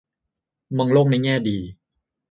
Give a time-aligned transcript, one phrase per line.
[0.77, 1.57] มองโลกในแง่ดี